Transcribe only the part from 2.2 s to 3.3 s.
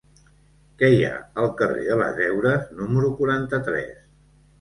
Heures número